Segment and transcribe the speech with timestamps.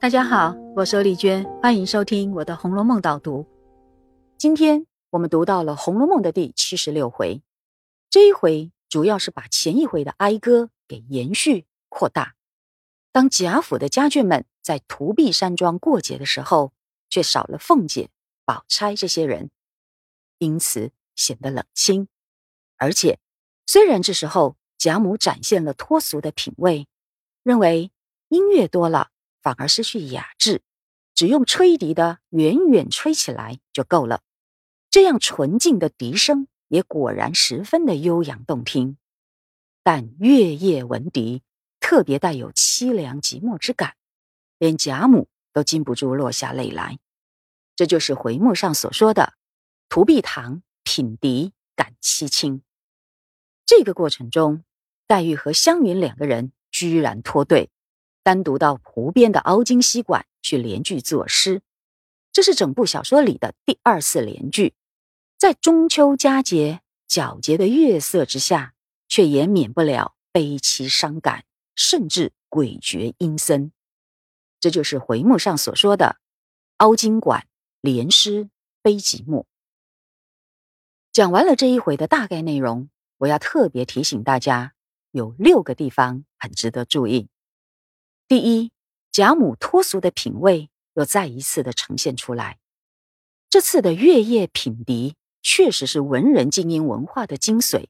[0.00, 3.46] 大家好，我是丽娟，欢迎收听我的《红楼梦》导读。
[4.38, 7.42] 今天我们读到了《红楼梦》的第七十六回，
[8.08, 12.34] 这一回主要是把前一回的哀歌给延续扩大。
[13.12, 16.72] 当贾府的家眷们在图壁山庄过节的时候，
[17.10, 18.08] 却少了凤姐、
[18.46, 19.50] 宝钗这些人，
[20.38, 22.08] 因此显得冷清。
[22.78, 23.18] 而且，
[23.66, 26.88] 虽然这时候贾母展现了脱俗的品味，
[27.42, 27.92] 认为
[28.28, 29.10] 音乐多了。
[29.42, 30.62] 反而失去雅致，
[31.14, 34.22] 只用吹笛的远远吹起来就够了。
[34.90, 38.96] 这样纯净的笛声也果然十分的悠扬动听。
[39.82, 41.42] 但月夜闻笛，
[41.80, 43.96] 特别带有凄凉寂寞之感，
[44.58, 46.98] 连贾母都禁不住落下泪来。
[47.76, 49.34] 这就是回目上所说的
[49.88, 52.62] “荼碧堂品笛感凄清”。
[53.64, 54.64] 这个过程中，
[55.06, 57.70] 黛玉和湘云两个人居然脱队。
[58.22, 61.62] 单独到湖边的凹晶溪馆去联句作诗，
[62.32, 64.74] 这是整部小说里的第二次联句。
[65.38, 68.74] 在中秋佳节皎洁的月色之下，
[69.08, 71.44] 却也免不了悲凄伤感，
[71.74, 73.72] 甚至诡谲阴森。
[74.60, 76.20] 这就是回目上所说的
[76.78, 77.46] “凹晶馆
[77.80, 78.50] 联诗
[78.82, 79.46] 悲寂寞”。
[81.10, 84.74] 讲完了这一回的大概内容，我要特别提醒大家，
[85.10, 87.28] 有六个地方很值得注意。
[88.30, 88.70] 第一，
[89.10, 92.60] 贾母脱俗的品味又再一次的呈现出来。
[93.48, 97.88] 这次的月夜品笛，确实是文人精英文化的精髓，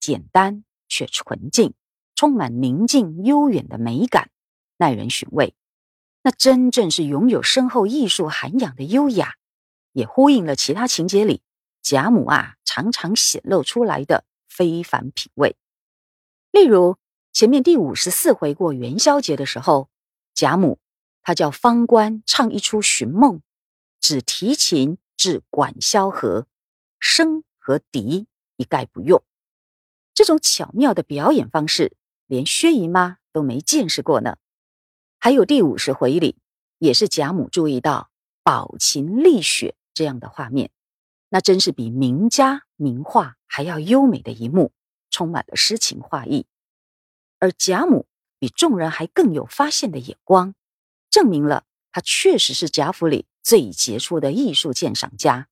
[0.00, 1.74] 简单却纯净，
[2.14, 4.30] 充满宁静悠远的美感，
[4.78, 5.54] 耐人寻味。
[6.22, 9.34] 那真正是拥有深厚艺术涵养的优雅，
[9.92, 11.42] 也呼应了其他情节里
[11.82, 15.54] 贾母啊常常显露出来的非凡品味。
[16.52, 16.96] 例如。
[17.34, 19.88] 前面第五十四回过元宵节的时候，
[20.34, 20.78] 贾母
[21.20, 23.42] 她叫方官唱一出寻梦，
[23.98, 26.46] 只提琴至管萧和，
[27.00, 29.20] 笙和笛一概不用。
[30.14, 34.36] 这种巧妙的表演方式，连薛姨妈都没见识过呢。
[35.18, 36.38] 还有第五十回里，
[36.78, 38.12] 也是贾母注意到
[38.44, 40.70] 宝琴丽雪这样的画面，
[41.30, 44.70] 那真是比名家名画还要优美的一幕，
[45.10, 46.46] 充满了诗情画意。
[47.44, 48.06] 而贾母
[48.38, 50.54] 比众人还更有发现的眼光，
[51.10, 55.48] 证明了她确实是贾府里最杰出的艺术鉴赏家。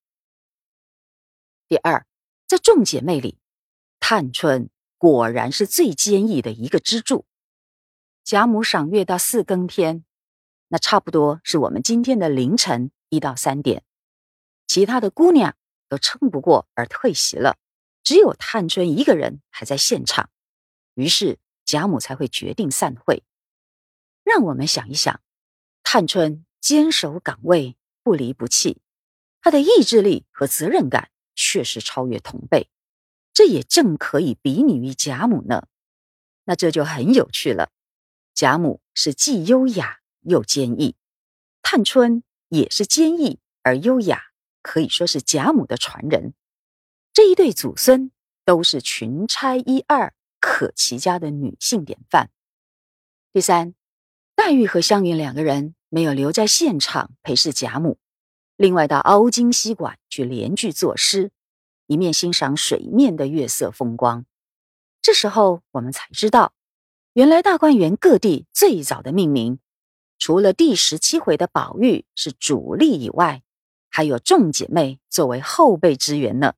[1.67, 2.07] 第二，
[2.47, 3.37] 在众姐妹里，
[3.99, 7.27] 探春果然是最坚毅的一个支柱。
[8.23, 10.03] 贾母赏月到四更天，
[10.69, 13.83] 那差不多是我们今天的凌晨一到三点，
[14.65, 15.55] 其他的姑娘
[15.87, 17.55] 都撑不过而退席了，
[18.01, 20.31] 只有探春一个人还在现场。
[20.95, 21.37] 于是。
[21.73, 23.23] 贾母才会决定散会。
[24.23, 25.21] 让我们想一想，
[25.81, 28.79] 探春坚守岗位，不离不弃，
[29.41, 32.69] 她的意志力和责任感确实超越同辈，
[33.33, 35.65] 这也正可以比拟于贾母呢。
[36.43, 37.71] 那这就很有趣了。
[38.35, 40.95] 贾母是既优雅又坚毅，
[41.63, 44.25] 探春也是坚毅而优雅，
[44.61, 46.35] 可以说是贾母的传人。
[47.11, 48.11] 这一对祖孙
[48.45, 50.13] 都是群差一二。
[50.45, 52.29] 可齐家的女性典范。
[53.31, 53.75] 第三，
[54.35, 57.97] 黛玉和湘云两个人没有留在现场陪侍贾母，
[58.57, 61.31] 另外到凹晶溪馆去联句作诗，
[61.87, 64.25] 一面欣赏水面的月色风光。
[65.01, 66.53] 这时候我们才知道，
[67.13, 69.59] 原来大观园各地最早的命名，
[70.19, 73.43] 除了第十七回的宝玉是主力以外，
[73.89, 76.55] 还有众姐妹作为后备支援呢。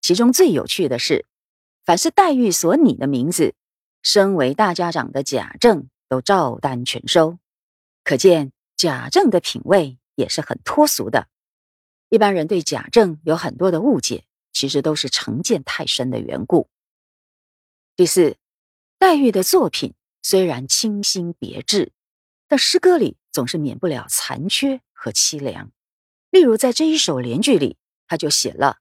[0.00, 1.24] 其中最有趣的是。
[1.86, 3.54] 凡是黛玉所拟的名字，
[4.02, 7.38] 身为大家长的贾政都照单全收，
[8.02, 11.28] 可见贾政的品味也是很脱俗的。
[12.08, 16.68] 一般人对贾政有很多的误解，其实都是成见太深的缘故。
[17.94, 18.36] 第四，
[18.98, 21.92] 黛玉的作品虽然清新别致，
[22.48, 25.70] 但诗歌里总是免不了残缺和凄凉。
[26.30, 27.76] 例如在这一首联句里，
[28.08, 28.78] 他就写了。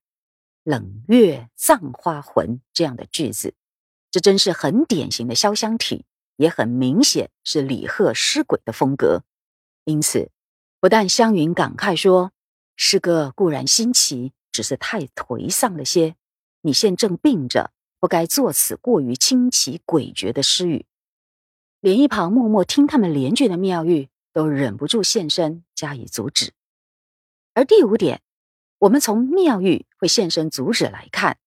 [0.65, 3.53] 冷月葬花魂这样的句子，
[4.09, 6.05] 这真是很典型的潇湘体，
[6.37, 9.21] 也很明显是李贺诗鬼的风格。
[9.83, 10.31] 因此，
[10.79, 12.31] 不但湘云感慨说
[12.75, 16.15] ：“诗歌固然新奇，只是太颓丧了些。
[16.61, 20.87] 你现正病着，不该作此过于清奇诡谲的诗语。”
[21.79, 26.53] 连一旁默默听他们联句的妙玉都忍不住现身加以阻止。
[27.53, 28.23] 而第五点。
[28.79, 31.37] 我们从妙玉会现身阻止来看，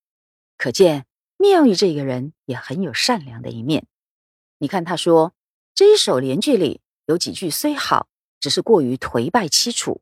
[0.57, 1.05] 可见
[1.37, 3.87] 妙玉这个人也很有善良的一面。
[4.57, 5.33] 你看他说
[5.73, 8.09] 这一首联句里有几句虽好，
[8.39, 10.01] 只是过于颓败凄楚，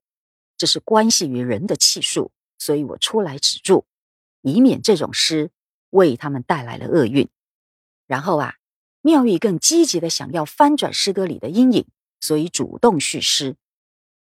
[0.58, 3.86] 这是关系于人的气数，所以我出来止住，
[4.42, 5.52] 以免这种诗
[5.92, 7.30] 为他们带来了厄运。
[8.08, 8.56] 然后啊，
[9.02, 11.86] 妙玉更积极的想要翻转诗歌里的阴影，
[12.20, 13.58] 所以主动续诗。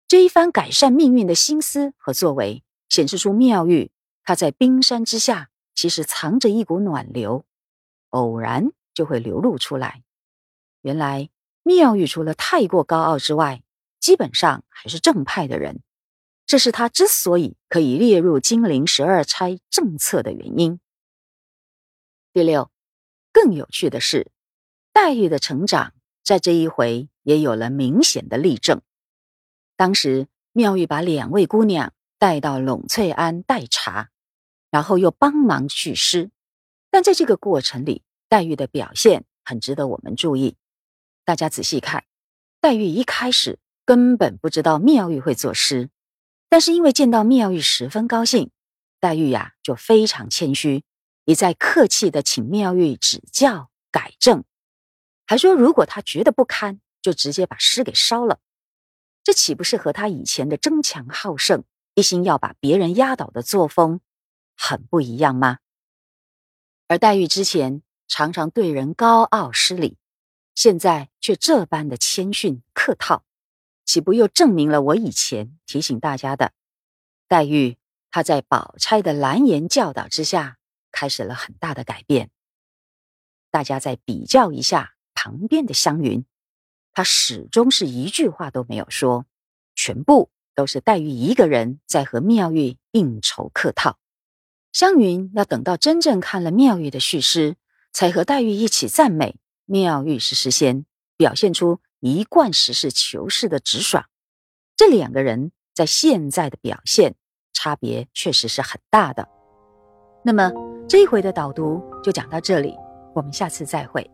[0.09, 3.91] 这一番改善命运的心思和作为，显示出妙玉
[4.23, 7.45] 她在冰山之下其实藏着一股暖流，
[8.11, 10.03] 偶然就会流露出来。
[10.83, 11.31] 原来
[11.63, 13.63] 妙玉除了太过高傲之外，
[13.99, 15.83] 基本上还是正派的人，
[16.47, 20.81] 这是他之所以可以列入金陵十二钗政策的原因。
[22.33, 22.71] 第六。
[23.33, 24.33] 更有趣的是，
[24.95, 25.93] 黛玉的成长
[26.25, 28.81] 在这一回也有了明显的例证。
[29.77, 34.11] 当时妙玉把两位姑娘带到栊翠庵待茶，
[34.71, 36.31] 然后又帮忙续诗。
[36.91, 40.57] 但在这个过程里，黛玉的表现很值得我们注意。
[41.25, 42.05] 大家仔细看，
[42.61, 45.91] 黛玉一开始根本不知道妙玉会作诗，
[46.49, 48.51] 但是因为见到妙玉十分高兴，
[49.01, 50.85] 黛玉呀就非常谦虚。
[51.25, 54.45] 一再客气的请妙玉指教改正，
[55.27, 58.39] 还说如果他觉得不堪，就直接把诗给烧了。
[59.25, 61.65] 这岂不是和他以前的争强好胜、
[61.97, 64.01] 一心要把别人压倒的作风
[64.55, 65.59] 很不一样吗？
[66.87, 69.99] 而黛玉之前常常对人高傲失礼，
[70.55, 73.25] 现在却这般的谦逊客套，
[73.85, 76.53] 岂不又证明了我以前提醒大家的？
[77.27, 77.79] 黛玉
[78.11, 80.59] 她在宝钗的蓝颜教导之下。
[80.93, 82.31] 开始了很大的改变。
[83.51, 86.25] 大家再比较一下旁边的湘云，
[86.95, 89.27] 她始终是一句话都没有说，
[89.75, 93.99] 全部都是黛玉一个人在和妙玉应酬客套。
[94.73, 97.55] 湘云要等到真正看了妙玉的叙诗，
[97.93, 99.37] 才和黛玉一起赞美
[99.67, 100.85] 妙玉是诗仙，
[101.17, 104.07] 表现出一贯实事求是的直爽。
[104.77, 107.15] 这两个人在现在的表现
[107.53, 109.29] 差别确实是很大的。
[110.25, 110.51] 那么。
[110.89, 112.73] 这一回的导读就讲到这里，
[113.13, 114.09] 我们下次再会。